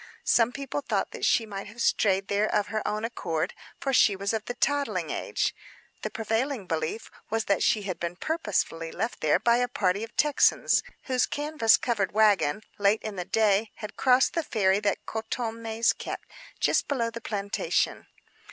[0.25, 4.33] Some people thought she might have strayed there of her own accord, for she was
[4.33, 5.53] of the toddling age.
[6.01, 10.81] The prevailing belief was that she had been purposely left by a party of Texans,
[11.03, 15.95] whose canvas covered wagon, late in the day, had crossed the ferry that Coton Maïs
[15.95, 16.25] kept,
[16.59, 18.07] just below the plantation.